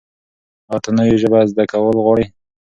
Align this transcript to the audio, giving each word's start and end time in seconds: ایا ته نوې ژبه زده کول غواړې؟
ایا 0.69 0.77
ته 0.83 0.89
نوې 0.97 1.15
ژبه 1.21 1.39
زده 1.51 1.63
کول 1.71 1.97
غواړې؟ 2.05 2.25